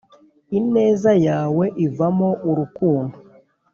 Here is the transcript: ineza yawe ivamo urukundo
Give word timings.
ineza 0.59 1.11
yawe 1.27 1.65
ivamo 1.85 2.29
urukundo 2.49 3.15